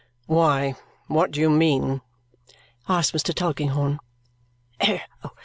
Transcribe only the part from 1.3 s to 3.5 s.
you mean?" asks Mr.